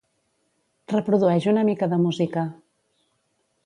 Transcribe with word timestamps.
Reprodueix 0.93 1.47
una 1.53 1.67
mica 1.69 1.93
de 1.95 2.03
música. 2.07 2.49